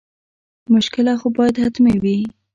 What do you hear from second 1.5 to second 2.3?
حتما وي.